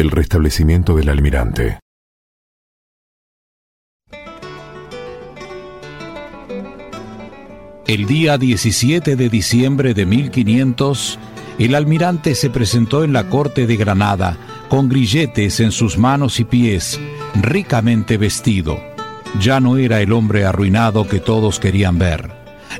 El 0.00 0.12
restablecimiento 0.12 0.94
del 0.94 1.08
almirante. 1.08 1.80
El 7.84 8.06
día 8.06 8.38
17 8.38 9.16
de 9.16 9.28
diciembre 9.28 9.94
de 9.94 10.06
1500, 10.06 11.18
el 11.58 11.74
almirante 11.74 12.36
se 12.36 12.48
presentó 12.48 13.02
en 13.02 13.12
la 13.12 13.28
corte 13.28 13.66
de 13.66 13.74
Granada 13.74 14.36
con 14.68 14.88
grilletes 14.88 15.58
en 15.58 15.72
sus 15.72 15.98
manos 15.98 16.38
y 16.38 16.44
pies, 16.44 17.00
ricamente 17.34 18.18
vestido. 18.18 18.78
Ya 19.40 19.58
no 19.58 19.78
era 19.78 20.00
el 20.00 20.12
hombre 20.12 20.44
arruinado 20.44 21.08
que 21.08 21.18
todos 21.18 21.58
querían 21.58 21.98
ver. 21.98 22.30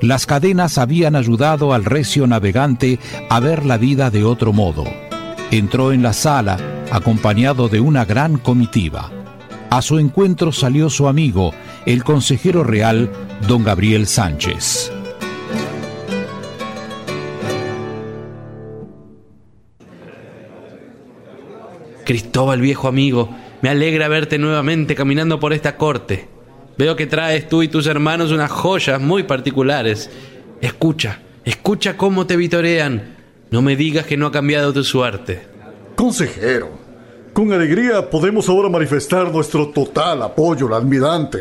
Las 0.03 0.25
cadenas 0.25 0.79
habían 0.79 1.17
ayudado 1.17 1.75
al 1.75 1.85
recio 1.85 2.29
navegante 2.29 3.01
a 3.29 3.41
ver 3.41 3.67
la 3.67 3.77
vida 3.77 4.09
de 4.13 4.23
otro 4.23 4.53
modo. 4.53 4.85
Entró 5.51 5.93
en 5.93 6.05
la 6.05 6.13
sala 6.13 6.78
acompañado 6.91 7.69
de 7.69 7.81
una 7.81 8.05
gran 8.05 8.39
comitiva. 8.39 9.11
A 9.71 9.83
su 9.83 9.99
encuentro 9.99 10.53
salió 10.53 10.89
su 10.89 11.09
amigo, 11.09 11.53
el 11.85 12.05
consejero 12.05 12.65
real, 12.65 13.11
don 13.47 13.65
Gabriel 13.65 14.07
Sánchez. 14.07 14.93
Cristóbal, 22.05 22.63
viejo 22.63 22.89
amigo, 22.89 23.29
me 23.61 23.69
alegra 23.69 24.09
verte 24.09 24.39
nuevamente 24.39 24.95
caminando 24.95 25.39
por 25.39 25.53
esta 25.53 25.77
corte. 25.77 26.29
Veo 26.79 26.97
que 26.97 27.07
traes 27.07 27.49
tú 27.49 27.63
y 27.63 27.69
tus 27.69 27.87
hermanos 27.87 28.31
unas 28.31 28.51
joyas 28.51 28.99
muy 28.99 29.25
particulares. 29.25 30.09
Escucha, 30.63 31.21
escucha 31.45 31.99
cómo 31.99 32.27
te 32.27 32.37
vitorean. 32.37 33.17
No 33.51 33.61
me 33.61 33.77
digas 33.77 34.07
que 34.07 34.17
no 34.17 34.27
ha 34.27 34.33
cambiado 34.33 34.73
tu 34.73 34.85
suerte. 34.85 35.47
Consejero, 35.97 36.78
con 37.39 37.53
alegría 37.53 38.11
podemos 38.11 38.49
ahora 38.49 38.69
manifestar 38.69 39.31
nuestro 39.31 39.69
total 39.69 40.25
apoyo 40.25 40.67
al 40.67 40.75
almirante, 40.75 41.39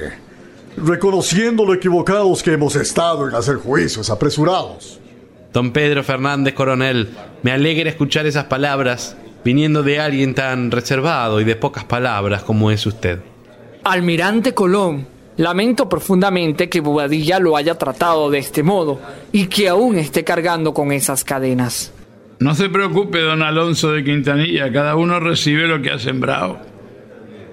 reconociendo 0.78 1.66
lo 1.66 1.74
equivocados 1.74 2.44
que 2.44 2.54
hemos 2.54 2.76
estado 2.76 3.28
en 3.28 3.34
hacer 3.34 3.56
juicios 3.56 4.12
apresurados. 4.12 5.00
Don 5.52 5.72
Pedro 5.72 6.04
Fernández 6.04 6.54
Coronel, 6.54 7.10
me 7.42 7.52
alegra 7.52 7.90
escuchar 7.90 8.28
esas 8.28 8.44
palabras 8.44 9.18
viniendo 9.44 9.82
de 9.82 10.00
alguien 10.00 10.36
tan 10.36 10.70
reservado 10.70 11.42
y 11.42 11.46
de 11.46 11.56
pocas 11.56 11.84
palabras 11.84 12.44
como 12.44 12.70
es 12.70 12.86
usted. 12.86 13.18
Almirante 13.84 14.54
Colón, 14.54 15.08
lamento 15.38 15.90
profundamente 15.90 16.70
que 16.70 16.80
Bobadilla 16.80 17.40
lo 17.40 17.58
haya 17.58 17.74
tratado 17.74 18.30
de 18.30 18.38
este 18.38 18.62
modo 18.62 19.00
y 19.32 19.48
que 19.48 19.68
aún 19.68 19.98
esté 19.98 20.24
cargando 20.24 20.76
con 20.76 20.92
esas 20.92 21.24
cadenas. 21.24 21.92
No 22.40 22.54
se 22.54 22.70
preocupe, 22.70 23.20
don 23.20 23.42
Alonso 23.42 23.92
de 23.92 24.04
Quintanilla, 24.04 24.72
cada 24.72 24.96
uno 24.96 25.20
recibe 25.20 25.68
lo 25.68 25.82
que 25.82 25.92
ha 25.92 26.00
sembrado. 26.00 26.60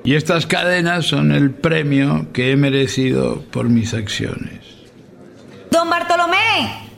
Y 0.05 0.15
estas 0.15 0.47
cadenas 0.47 1.07
son 1.07 1.33
el 1.33 1.51
premio 1.51 2.27
que 2.35 2.53
he 2.53 2.57
merecido 2.57 3.43
por 3.51 3.71
mis 3.71 3.95
acciones. 3.95 4.61
Don 5.71 5.89
Bartolomé, 5.89 6.91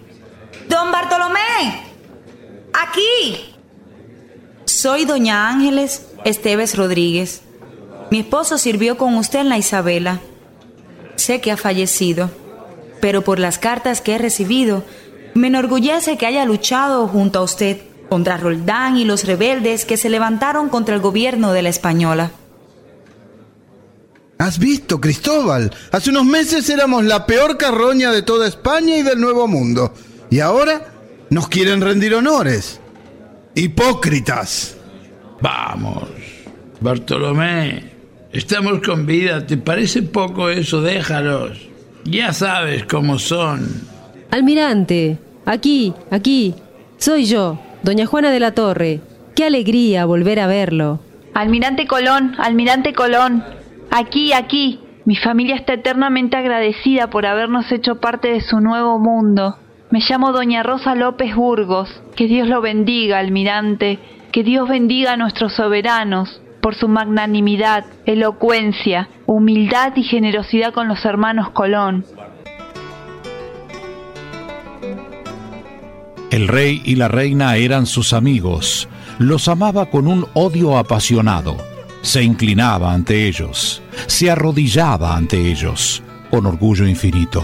don 0.69 0.91
Bartolomé, 0.91 1.85
aquí. 2.73 3.55
Soy 4.65 5.05
doña 5.05 5.49
Ángeles 5.49 6.09
Esteves 6.25 6.77
Rodríguez. 6.77 7.43
Mi 8.11 8.21
esposo 8.21 8.59
sirvió 8.59 8.97
con 8.97 9.15
usted 9.15 9.41
en 9.41 9.49
la 9.49 9.59
Isabela. 9.59 10.21
Sé 11.15 11.41
que 11.41 11.53
ha 11.53 11.57
fallecido, 11.57 12.31
pero 13.01 13.23
por 13.23 13.39
las 13.39 13.59
cartas 13.59 14.01
que 14.01 14.15
he 14.15 14.19
recibido, 14.19 14.85
me 15.37 15.49
enorgullece 15.49 16.17
que 16.17 16.27
haya 16.27 16.45
luchado 16.45 17.09
junto 17.09 17.41
a 17.41 17.43
usted 17.43 17.79
contra 18.09 18.37
Roldán 18.37 18.97
y 18.97 19.05
los 19.05 19.25
rebeldes 19.25 19.85
que 19.85 19.97
se 19.97 20.09
levantaron 20.09 20.69
contra 20.69 20.95
el 20.95 21.01
gobierno 21.01 21.53
de 21.53 21.63
la 21.63 21.69
Española. 21.69 22.31
¿Has 24.39 24.59
visto, 24.59 25.01
Cristóbal? 25.01 25.75
Hace 25.93 26.11
unos 26.11 26.27
meses 26.27 26.69
éramos 26.69 27.05
la 27.05 27.27
peor 27.27 27.57
carroña 27.57 28.13
de 28.13 28.23
toda 28.23 28.47
España 28.47 28.97
y 28.97 29.03
del 29.03 29.19
Nuevo 29.19 29.49
Mundo. 29.49 29.95
Y 30.31 30.41
ahora 30.41 30.87
nos 31.31 31.49
quieren 31.49 31.81
rendir 31.81 32.15
honores. 32.15 32.79
Hipócritas. 33.55 34.77
Vamos, 35.41 36.09
Bartolomé, 36.81 37.93
estamos 38.33 38.81
con 38.85 39.07
vida. 39.07 39.47
¿Te 39.47 39.57
parece 39.57 40.03
poco 40.03 40.51
eso? 40.51 40.83
Déjalos. 40.83 41.59
Ya 42.05 42.33
sabes 42.33 42.85
cómo 42.85 43.19
son. 43.19 43.69
Almirante, 44.31 45.19
aquí, 45.47 45.95
aquí. 46.11 46.55
Soy 46.99 47.25
yo, 47.25 47.59
doña 47.83 48.07
Juana 48.07 48.31
de 48.31 48.41
la 48.41 48.53
Torre. 48.53 49.01
Qué 49.35 49.45
alegría 49.45 50.05
volver 50.05 50.41
a 50.41 50.47
verlo. 50.47 51.01
Almirante 51.35 51.87
Colón, 51.87 52.35
almirante 52.39 52.93
Colón. 52.93 53.45
Aquí, 53.91 54.33
aquí. 54.33 54.81
Mi 55.05 55.15
familia 55.15 55.55
está 55.55 55.75
eternamente 55.75 56.37
agradecida 56.37 57.11
por 57.11 57.27
habernos 57.27 57.71
hecho 57.71 58.01
parte 58.01 58.29
de 58.29 58.41
su 58.41 58.61
nuevo 58.61 58.99
mundo. 58.99 59.57
Me 59.91 60.01
llamo 60.01 60.33
Doña 60.33 60.63
Rosa 60.63 60.95
López 60.95 61.37
Burgos. 61.37 62.03
Que 62.17 62.27
Dios 62.27 62.49
lo 62.49 62.61
bendiga, 62.61 63.19
almirante. 63.19 64.01
Que 64.33 64.43
Dios 64.43 64.69
bendiga 64.69 65.13
a 65.13 65.17
nuestros 65.17 65.53
soberanos 65.53 66.41
por 66.61 66.75
su 66.75 66.89
magnanimidad, 66.89 67.85
elocuencia, 68.07 69.09
humildad 69.27 69.93
y 69.95 70.03
generosidad 70.03 70.73
con 70.73 70.89
los 70.89 71.05
hermanos 71.05 71.51
Colón. 71.51 72.05
El 76.37 76.49
rey 76.49 76.83
y 76.85 76.97
la 76.97 77.09
reina 77.09 77.57
eran 77.57 77.87
sus 77.87 78.13
amigos. 78.13 78.91
Los 79.19 79.49
amaba 79.49 79.87
con 79.87 80.07
un 80.07 80.27
odio 80.35 80.77
apasionado. 80.77 81.57
Se 82.03 82.23
inclinaba 82.23 82.93
ante 82.93 83.27
ellos. 83.27 83.81
Se 84.07 84.31
arrodillaba 84.31 85.17
ante 85.17 85.51
ellos 85.51 86.03
con 86.31 86.45
orgullo 86.45 86.87
infinito. 86.87 87.43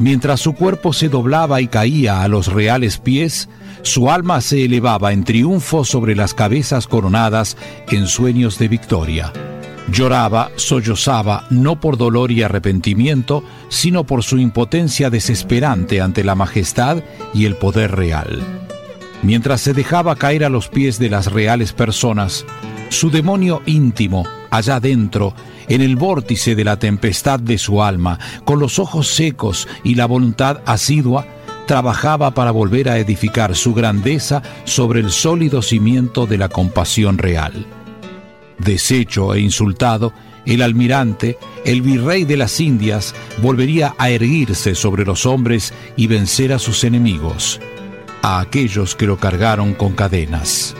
Mientras 0.00 0.40
su 0.40 0.54
cuerpo 0.54 0.92
se 0.92 1.08
doblaba 1.08 1.60
y 1.60 1.68
caía 1.68 2.24
a 2.24 2.26
los 2.26 2.52
reales 2.52 2.98
pies, 2.98 3.48
su 3.82 4.10
alma 4.10 4.40
se 4.40 4.64
elevaba 4.64 5.12
en 5.12 5.22
triunfo 5.22 5.84
sobre 5.84 6.16
las 6.16 6.34
cabezas 6.34 6.88
coronadas 6.88 7.56
en 7.88 8.08
sueños 8.08 8.58
de 8.58 8.66
victoria. 8.66 9.32
Lloraba, 9.90 10.50
sollozaba, 10.56 11.46
no 11.50 11.80
por 11.80 11.96
dolor 11.96 12.30
y 12.30 12.42
arrepentimiento, 12.42 13.42
sino 13.68 14.04
por 14.04 14.22
su 14.22 14.38
impotencia 14.38 15.08
desesperante 15.08 16.00
ante 16.00 16.24
la 16.24 16.34
majestad 16.34 17.02
y 17.32 17.46
el 17.46 17.56
poder 17.56 17.96
real. 17.96 18.42
Mientras 19.22 19.62
se 19.62 19.72
dejaba 19.72 20.16
caer 20.16 20.44
a 20.44 20.50
los 20.50 20.68
pies 20.68 20.98
de 20.98 21.10
las 21.10 21.32
reales 21.32 21.72
personas, 21.72 22.44
su 22.90 23.10
demonio 23.10 23.62
íntimo, 23.66 24.26
allá 24.50 24.78
dentro, 24.78 25.34
en 25.68 25.80
el 25.80 25.96
vórtice 25.96 26.54
de 26.54 26.64
la 26.64 26.78
tempestad 26.78 27.40
de 27.40 27.58
su 27.58 27.82
alma, 27.82 28.18
con 28.44 28.60
los 28.60 28.78
ojos 28.78 29.08
secos 29.08 29.68
y 29.84 29.94
la 29.94 30.06
voluntad 30.06 30.60
asidua, 30.66 31.26
trabajaba 31.66 32.30
para 32.32 32.50
volver 32.50 32.88
a 32.88 32.98
edificar 32.98 33.54
su 33.54 33.74
grandeza 33.74 34.42
sobre 34.64 35.00
el 35.00 35.10
sólido 35.10 35.60
cimiento 35.62 36.26
de 36.26 36.38
la 36.38 36.48
compasión 36.48 37.18
real. 37.18 37.66
Deshecho 38.58 39.34
e 39.34 39.40
insultado, 39.40 40.12
el 40.44 40.62
almirante, 40.62 41.38
el 41.64 41.82
virrey 41.82 42.24
de 42.24 42.36
las 42.36 42.60
Indias, 42.60 43.14
volvería 43.42 43.94
a 43.98 44.10
erguirse 44.10 44.74
sobre 44.74 45.04
los 45.04 45.26
hombres 45.26 45.72
y 45.96 46.06
vencer 46.06 46.52
a 46.52 46.58
sus 46.58 46.84
enemigos, 46.84 47.60
a 48.22 48.40
aquellos 48.40 48.94
que 48.96 49.06
lo 49.06 49.18
cargaron 49.18 49.74
con 49.74 49.92
cadenas. 49.94 50.74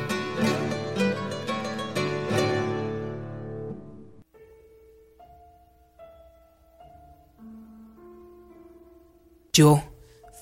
Yo, 9.52 9.82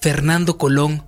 Fernando 0.02 0.58
Colón, 0.58 1.02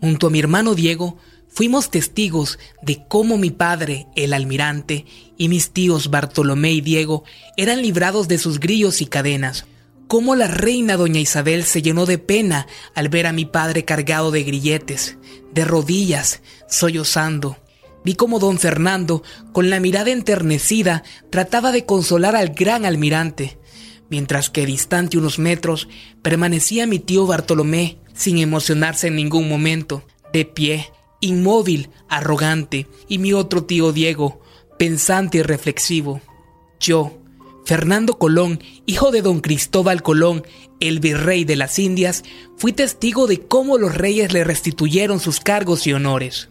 junto 0.00 0.26
a 0.26 0.30
mi 0.30 0.38
hermano 0.38 0.74
Diego, 0.74 1.16
fuimos 1.54 1.90
testigos 1.90 2.58
de 2.82 3.06
cómo 3.08 3.38
mi 3.38 3.50
padre, 3.50 4.08
el 4.16 4.34
almirante, 4.34 5.06
y 5.38 5.48
mis 5.48 5.70
tíos 5.70 6.10
Bartolomé 6.10 6.72
y 6.72 6.80
Diego 6.80 7.24
eran 7.56 7.80
librados 7.80 8.28
de 8.28 8.38
sus 8.38 8.60
grillos 8.60 9.00
y 9.00 9.06
cadenas, 9.06 9.64
cómo 10.08 10.34
la 10.34 10.48
reina 10.48 10.96
doña 10.96 11.20
Isabel 11.20 11.64
se 11.64 11.80
llenó 11.80 12.06
de 12.06 12.18
pena 12.18 12.66
al 12.94 13.08
ver 13.08 13.26
a 13.26 13.32
mi 13.32 13.44
padre 13.44 13.84
cargado 13.84 14.30
de 14.30 14.42
grilletes, 14.42 15.16
de 15.52 15.64
rodillas, 15.64 16.42
sollozando. 16.68 17.56
Vi 18.04 18.14
cómo 18.14 18.38
don 18.38 18.58
Fernando, 18.58 19.22
con 19.52 19.70
la 19.70 19.80
mirada 19.80 20.10
enternecida, 20.10 21.04
trataba 21.30 21.72
de 21.72 21.86
consolar 21.86 22.36
al 22.36 22.50
gran 22.50 22.84
almirante, 22.84 23.58
mientras 24.10 24.50
que 24.50 24.66
distante 24.66 25.16
unos 25.16 25.38
metros 25.38 25.88
permanecía 26.20 26.86
mi 26.86 26.98
tío 26.98 27.26
Bartolomé, 27.26 27.98
sin 28.12 28.38
emocionarse 28.38 29.06
en 29.06 29.16
ningún 29.16 29.48
momento, 29.48 30.04
de 30.32 30.44
pie, 30.44 30.90
inmóvil, 31.24 31.90
arrogante, 32.08 32.86
y 33.08 33.18
mi 33.18 33.32
otro 33.32 33.64
tío 33.64 33.92
Diego, 33.92 34.40
pensante 34.78 35.38
y 35.38 35.42
reflexivo. 35.42 36.20
Yo, 36.80 37.18
Fernando 37.64 38.18
Colón, 38.18 38.62
hijo 38.86 39.10
de 39.10 39.22
don 39.22 39.40
Cristóbal 39.40 40.02
Colón, 40.02 40.44
el 40.80 41.00
virrey 41.00 41.44
de 41.44 41.56
las 41.56 41.78
Indias, 41.78 42.24
fui 42.56 42.72
testigo 42.72 43.26
de 43.26 43.40
cómo 43.40 43.78
los 43.78 43.94
reyes 43.94 44.32
le 44.32 44.44
restituyeron 44.44 45.18
sus 45.18 45.40
cargos 45.40 45.86
y 45.86 45.92
honores. 45.92 46.50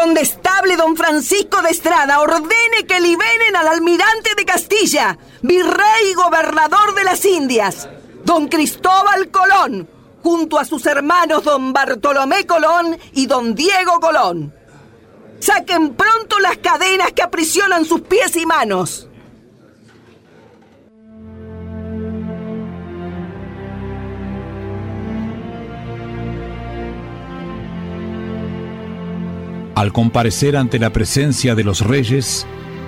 Condestable 0.00 0.76
don 0.76 0.96
Francisco 0.96 1.60
de 1.60 1.70
Estrada 1.70 2.20
ordene 2.20 2.86
que 2.88 3.00
liberen 3.00 3.54
al 3.54 3.68
almirante 3.68 4.34
de 4.34 4.46
Castilla, 4.46 5.18
virrey 5.42 6.10
y 6.10 6.14
gobernador 6.14 6.94
de 6.94 7.04
las 7.04 7.22
Indias, 7.26 7.86
don 8.24 8.48
Cristóbal 8.48 9.30
Colón, 9.30 9.86
junto 10.22 10.58
a 10.58 10.64
sus 10.64 10.86
hermanos 10.86 11.44
don 11.44 11.74
Bartolomé 11.74 12.46
Colón 12.46 12.98
y 13.12 13.26
don 13.26 13.54
Diego 13.54 14.00
Colón. 14.00 14.54
Saquen 15.38 15.94
pronto 15.94 16.38
las 16.38 16.56
cadenas 16.56 17.12
que 17.12 17.22
aprisionan 17.22 17.84
sus 17.84 18.00
pies 18.00 18.36
y 18.36 18.46
manos. 18.46 19.09
Al 29.80 29.94
comparecer 29.94 30.58
ante 30.58 30.78
la 30.78 30.90
presencia 30.90 31.54
de 31.54 31.64
los 31.64 31.80
reyes, 31.80 32.46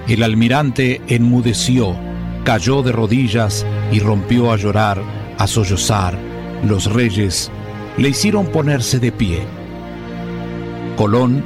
el 0.08 0.22
almirante 0.22 1.00
enmudeció, 1.08 1.96
cayó 2.44 2.82
de 2.82 2.92
rodillas 2.92 3.64
y 3.90 3.98
rompió 3.98 4.52
a 4.52 4.58
llorar, 4.58 5.00
a 5.38 5.46
sollozar. 5.46 6.18
Los 6.62 6.92
reyes 6.92 7.50
le 7.96 8.10
hicieron 8.10 8.44
ponerse 8.44 8.98
de 8.98 9.10
pie. 9.10 9.40
Colón, 10.94 11.42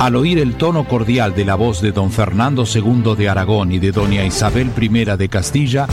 al 0.00 0.16
oír 0.16 0.40
el 0.40 0.56
tono 0.56 0.82
cordial 0.82 1.32
de 1.32 1.44
la 1.44 1.54
voz 1.54 1.80
de 1.80 1.92
don 1.92 2.10
Fernando 2.10 2.64
II 2.64 3.14
de 3.16 3.28
Aragón 3.28 3.70
y 3.70 3.78
de 3.78 3.92
doña 3.92 4.24
Isabel 4.24 4.72
I 4.76 4.88
de 5.16 5.28
Castilla, 5.28 5.86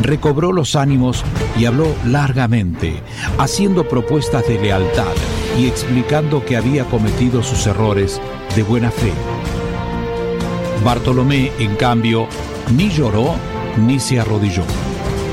recobró 0.00 0.52
los 0.52 0.76
ánimos 0.76 1.24
y 1.58 1.64
habló 1.64 1.88
largamente, 2.06 3.02
haciendo 3.36 3.88
propuestas 3.88 4.46
de 4.46 4.60
lealtad 4.60 5.12
y 5.58 5.66
explicando 5.66 6.44
que 6.44 6.56
había 6.56 6.84
cometido 6.84 7.42
sus 7.42 7.66
errores 7.66 8.20
de 8.54 8.62
buena 8.62 8.90
fe. 8.90 9.12
Bartolomé, 10.84 11.52
en 11.58 11.76
cambio, 11.76 12.28
ni 12.76 12.90
lloró 12.90 13.34
ni 13.76 13.98
se 13.98 14.20
arrodilló. 14.20 14.64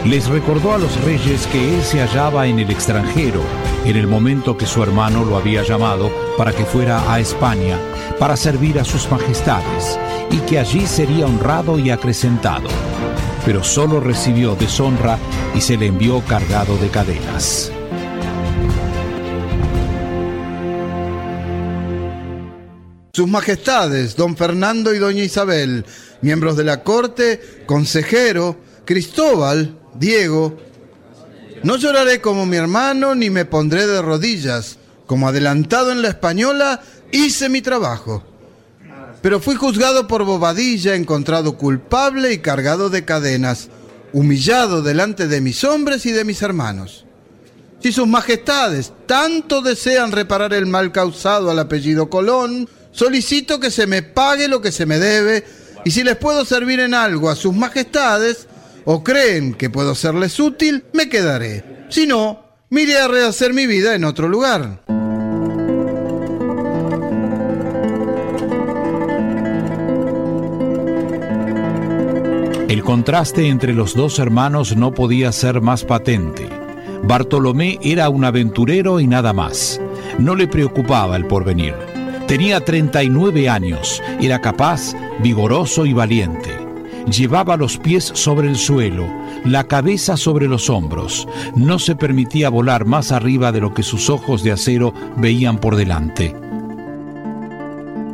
Les 0.05 0.27
recordó 0.27 0.73
a 0.73 0.77
los 0.77 0.99
reyes 1.03 1.45
que 1.47 1.75
él 1.75 1.83
se 1.83 1.99
hallaba 1.99 2.47
en 2.47 2.59
el 2.59 2.71
extranjero 2.71 3.41
en 3.85 3.97
el 3.97 4.07
momento 4.07 4.57
que 4.57 4.65
su 4.65 4.83
hermano 4.83 5.25
lo 5.25 5.37
había 5.37 5.63
llamado 5.63 6.11
para 6.37 6.53
que 6.53 6.65
fuera 6.65 7.11
a 7.11 7.19
España 7.19 7.77
para 8.19 8.37
servir 8.37 8.79
a 8.79 8.85
sus 8.85 9.09
majestades 9.09 9.99
y 10.29 10.37
que 10.39 10.59
allí 10.59 10.85
sería 10.85 11.25
honrado 11.25 11.79
y 11.79 11.89
acrecentado. 11.89 12.69
Pero 13.45 13.63
solo 13.63 13.99
recibió 13.99 14.55
deshonra 14.55 15.17
y 15.55 15.61
se 15.61 15.77
le 15.77 15.87
envió 15.87 16.21
cargado 16.21 16.77
de 16.77 16.89
cadenas. 16.89 17.71
Sus 23.13 23.27
majestades, 23.27 24.15
don 24.15 24.37
Fernando 24.37 24.93
y 24.93 24.97
doña 24.97 25.23
Isabel, 25.23 25.85
miembros 26.21 26.55
de 26.55 26.63
la 26.63 26.81
corte, 26.81 27.63
consejero, 27.65 28.57
Cristóbal, 28.85 29.77
Diego. 29.95 30.57
No 31.63 31.75
lloraré 31.75 32.21
como 32.21 32.45
mi 32.45 32.55
hermano 32.55 33.13
ni 33.13 33.29
me 33.29 33.43
pondré 33.43 33.85
de 33.85 34.01
rodillas. 34.01 34.77
Como 35.07 35.27
adelantado 35.27 35.91
en 35.91 36.01
la 36.01 36.07
española, 36.07 36.81
hice 37.11 37.49
mi 37.49 37.61
trabajo. 37.61 38.23
Pero 39.21 39.41
fui 39.41 39.55
juzgado 39.55 40.07
por 40.07 40.23
bobadilla, 40.23 40.95
encontrado 40.95 41.57
culpable 41.57 42.31
y 42.31 42.37
cargado 42.37 42.89
de 42.89 43.03
cadenas, 43.03 43.67
humillado 44.13 44.81
delante 44.81 45.27
de 45.27 45.41
mis 45.41 45.65
hombres 45.65 46.05
y 46.05 46.11
de 46.11 46.23
mis 46.23 46.41
hermanos. 46.41 47.05
Si 47.81 47.91
sus 47.91 48.07
majestades 48.07 48.93
tanto 49.05 49.61
desean 49.61 50.11
reparar 50.11 50.53
el 50.53 50.65
mal 50.65 50.91
causado 50.91 51.51
al 51.51 51.59
apellido 51.59 52.09
Colón, 52.09 52.69
solicito 52.91 53.59
que 53.59 53.71
se 53.71 53.87
me 53.87 54.03
pague 54.03 54.47
lo 54.47 54.61
que 54.61 54.71
se 54.71 54.85
me 54.85 54.99
debe 54.99 55.45
y 55.83 55.91
si 55.91 56.03
les 56.03 56.17
puedo 56.17 56.45
servir 56.45 56.79
en 56.79 56.93
algo 56.93 57.29
a 57.29 57.35
sus 57.35 57.53
majestades 57.53 58.47
o 58.85 59.03
creen 59.03 59.53
que 59.53 59.69
puedo 59.69 59.95
serles 59.95 60.39
útil, 60.39 60.85
me 60.93 61.09
quedaré. 61.09 61.85
Si 61.89 62.07
no, 62.07 62.45
miré 62.69 62.97
a 62.97 63.07
rehacer 63.07 63.53
mi 63.53 63.67
vida 63.67 63.95
en 63.95 64.03
otro 64.03 64.27
lugar. 64.27 64.81
El 72.71 72.83
contraste 72.83 73.47
entre 73.47 73.73
los 73.73 73.95
dos 73.95 74.17
hermanos 74.17 74.77
no 74.77 74.93
podía 74.93 75.31
ser 75.33 75.59
más 75.59 75.83
patente. 75.83 76.47
Bartolomé 77.03 77.79
era 77.81 78.07
un 78.09 78.23
aventurero 78.23 78.99
y 78.99 79.07
nada 79.07 79.33
más. 79.33 79.81
No 80.19 80.35
le 80.35 80.47
preocupaba 80.47 81.17
el 81.17 81.25
porvenir. 81.25 81.90
Tenía 82.31 82.63
39 82.63 83.49
años, 83.49 84.01
era 84.21 84.39
capaz, 84.39 84.95
vigoroso 85.21 85.85
y 85.85 85.91
valiente. 85.91 86.57
Llevaba 87.05 87.57
los 87.57 87.77
pies 87.77 88.05
sobre 88.05 88.47
el 88.47 88.55
suelo, 88.55 89.05
la 89.43 89.65
cabeza 89.65 90.15
sobre 90.15 90.47
los 90.47 90.69
hombros. 90.69 91.27
No 91.57 91.77
se 91.77 91.97
permitía 91.97 92.47
volar 92.47 92.85
más 92.85 93.11
arriba 93.11 93.51
de 93.51 93.59
lo 93.59 93.73
que 93.73 93.83
sus 93.83 94.09
ojos 94.09 94.43
de 94.43 94.53
acero 94.53 94.93
veían 95.17 95.57
por 95.57 95.75
delante. 95.75 96.33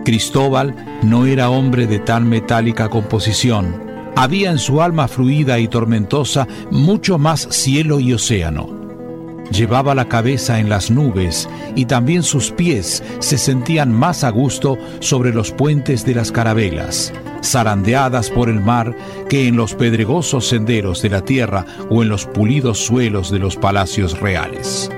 Cristóbal 0.04 0.74
no 1.04 1.28
era 1.28 1.52
hombre 1.52 1.86
de 1.86 2.00
tan 2.00 2.28
metálica 2.28 2.90
composición. 2.90 3.84
Había 4.16 4.50
en 4.50 4.58
su 4.58 4.82
alma 4.82 5.08
fluida 5.08 5.60
y 5.60 5.68
tormentosa 5.68 6.48
mucho 6.72 7.20
más 7.20 7.48
cielo 7.52 8.00
y 8.00 8.14
océano. 8.14 8.77
Llevaba 9.52 9.96
la 9.96 10.06
cabeza 10.06 10.60
en 10.60 10.70
las 10.70 10.92
nubes 10.92 11.50
y 11.76 11.86
también 11.86 12.24
sus 12.24 12.52
pies 12.52 13.04
se 13.20 13.38
sentían 13.38 13.92
más 13.92 14.24
a 14.24 14.30
gusto 14.30 14.78
sobre 15.00 15.34
los 15.34 15.52
puentes 15.52 16.06
de 16.06 16.16
las 16.16 16.32
carabelas, 16.32 17.14
zarandeadas 17.44 18.30
por 18.30 18.50
el 18.50 18.60
mar, 18.60 18.96
que 19.30 19.48
en 19.48 19.56
los 19.56 19.74
pedregosos 19.74 20.48
senderos 20.48 21.02
de 21.02 21.10
la 21.10 21.22
tierra 21.22 21.66
o 21.90 22.04
en 22.04 22.10
los 22.10 22.26
pulidos 22.26 22.80
suelos 22.80 23.32
de 23.32 23.40
los 23.40 23.56
palacios 23.56 24.20
reales. 24.20 24.90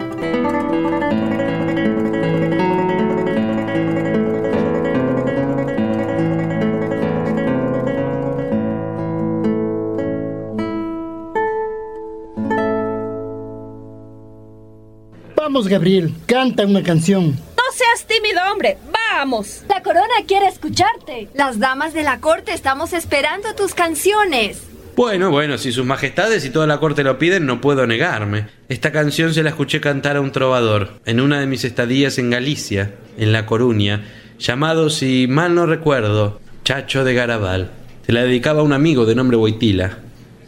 Vamos, 15.60 15.72
Gabriel, 15.72 16.14
canta 16.26 16.66
una 16.66 16.82
canción. 16.84 17.32
No 17.32 17.64
seas 17.74 18.08
tímido, 18.08 18.40
hombre. 18.50 18.78
Vamos. 18.94 19.64
La 19.68 19.84
corona 19.84 20.08
quiere 20.26 20.48
escucharte. 20.48 21.28
Las 21.34 21.60
damas 21.60 21.94
de 21.94 22.02
la 22.02 22.22
corte 22.22 22.54
estamos 22.54 22.94
esperando 22.94 23.54
tus 23.56 23.74
canciones. 23.74 24.64
Bueno, 24.96 25.32
bueno, 25.32 25.58
si 25.58 25.74
sus 25.74 25.86
majestades 25.86 26.46
y 26.46 26.50
toda 26.50 26.66
la 26.66 26.80
corte 26.80 27.04
lo 27.04 27.20
piden, 27.20 27.46
no 27.46 27.60
puedo 27.60 27.86
negarme. 27.86 28.48
Esta 28.70 28.94
canción 28.94 29.34
se 29.34 29.44
la 29.44 29.50
escuché 29.50 29.82
cantar 29.82 30.16
a 30.16 30.22
un 30.22 30.32
trovador 30.32 30.92
en 31.06 31.20
una 31.20 31.42
de 31.42 31.48
mis 31.48 31.66
estadías 31.66 32.18
en 32.20 32.30
Galicia, 32.30 32.96
en 33.18 33.34
La 33.34 33.46
Coruña, 33.46 34.06
llamado, 34.40 34.90
si 34.90 35.28
mal 35.28 35.56
no 35.56 35.66
recuerdo, 35.66 36.40
Chacho 36.64 37.04
de 37.04 37.14
Garabal. 37.14 37.70
Se 38.06 38.14
la 38.14 38.24
dedicaba 38.24 38.62
a 38.62 38.64
un 38.64 38.72
amigo 38.72 39.06
de 39.06 39.16
nombre 39.16 39.36
Boitila. 39.36 39.98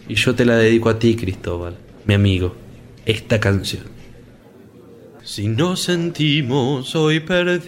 Y 0.08 0.16
yo 0.16 0.36
te 0.36 0.46
la 0.46 0.56
dedico 0.56 0.88
a 0.88 1.00
ti, 1.00 1.18
Cristóbal, 1.18 1.76
mi 2.06 2.14
amigo, 2.14 2.56
esta 3.06 3.42
canción. 3.42 4.01
Si 5.32 5.48
nos 5.48 5.84
sentimos 5.84 6.94
hoy 6.94 7.22
perdidos 7.22 7.64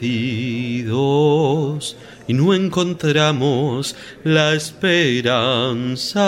y 2.27 2.34
no 2.34 2.53
encontramos 2.53 3.96
la 4.24 4.53
esperanza, 4.53 6.24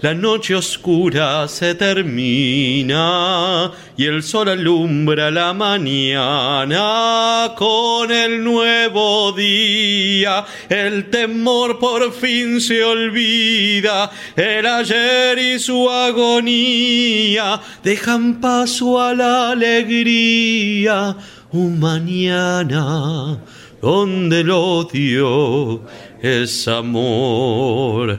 la 0.00 0.14
noche 0.14 0.54
oscura 0.54 1.46
se 1.48 1.74
termina 1.74 3.72
y 3.96 4.06
el 4.06 4.22
sol 4.22 4.48
alumbra 4.48 5.30
la 5.30 5.52
mañana 5.52 7.52
con 7.56 8.10
el 8.10 8.42
nuevo 8.42 9.32
día. 9.32 10.44
El 10.68 11.10
temor 11.10 11.78
por 11.78 12.12
fin 12.12 12.60
se 12.60 12.82
olvida, 12.82 14.10
el 14.36 14.66
ayer 14.66 15.38
y 15.38 15.58
su 15.58 15.88
agonía 15.90 17.60
dejan 17.82 18.40
paso 18.40 19.00
a 19.00 19.14
la 19.14 19.50
alegría. 19.50 21.16
Un 21.52 21.78
mañana 21.78 23.38
donde 23.84 24.40
el 24.40 24.50
odio 24.50 25.82
es 26.22 26.66
amor. 26.68 28.18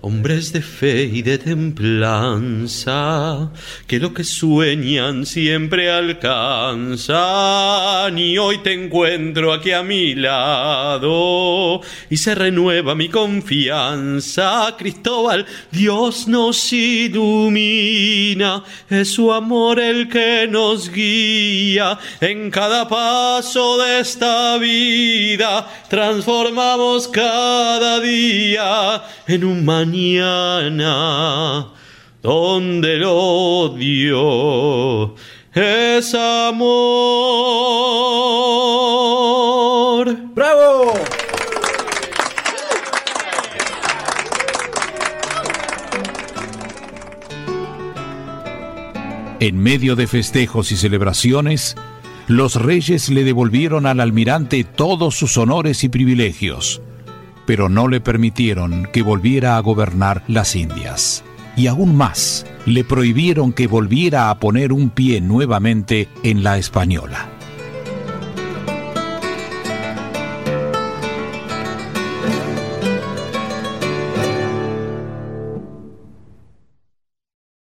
Hombres 0.00 0.52
de 0.52 0.62
fe 0.62 1.04
y 1.04 1.22
de 1.22 1.38
templanza, 1.38 2.90
que 3.86 3.98
lo 3.98 4.14
que 4.14 4.24
sueñan 4.24 5.26
siempre 5.26 5.90
alcanzan. 5.90 7.16
Y 8.18 8.38
hoy 8.38 8.58
te 8.58 8.72
encuentro 8.72 9.52
aquí 9.52 9.72
a 9.72 9.82
mi 9.82 10.14
lado 10.14 11.80
y 12.08 12.16
se 12.16 12.34
renueva 12.34 12.94
mi 12.94 13.08
confianza. 13.08 14.74
Cristóbal, 14.78 15.46
Dios 15.72 16.28
nos 16.28 16.72
ilumina, 16.72 18.62
es 18.88 19.12
su 19.12 19.32
amor 19.32 19.80
el 19.80 20.08
que 20.08 20.46
nos 20.48 20.90
guía 20.90 21.98
en 22.20 22.50
cada 22.50 22.88
paso 22.88 23.78
de 23.78 24.00
esta 24.00 24.58
vida. 24.58 25.68
Transformamos 25.88 27.08
cada 27.08 28.00
día 28.00 29.02
en 29.26 29.44
un 29.44 29.64
mañana 29.96 31.68
donde 32.22 32.96
el 32.96 33.04
odio 33.06 33.94
es 35.54 36.14
amor. 36.14 36.66
¡Bravo! 40.34 40.92
En 49.38 49.58
medio 49.58 49.96
de 49.96 50.06
festejos 50.06 50.72
y 50.72 50.76
celebraciones, 50.76 51.76
los 52.26 52.56
reyes 52.56 53.08
le 53.10 53.22
devolvieron 53.24 53.86
al 53.86 54.00
almirante 54.00 54.64
todos 54.64 55.14
sus 55.14 55.38
honores 55.38 55.84
y 55.84 55.88
privilegios 55.88 56.82
pero 57.46 57.68
no 57.68 57.88
le 57.88 58.00
permitieron 58.00 58.88
que 58.92 59.02
volviera 59.02 59.56
a 59.56 59.60
gobernar 59.60 60.22
las 60.26 60.56
Indias. 60.56 61.24
Y 61.56 61.68
aún 61.68 61.96
más, 61.96 62.44
le 62.66 62.84
prohibieron 62.84 63.52
que 63.52 63.66
volviera 63.66 64.28
a 64.28 64.38
poner 64.38 64.72
un 64.72 64.90
pie 64.90 65.20
nuevamente 65.20 66.08
en 66.22 66.42
la 66.42 66.58
española. 66.58 67.35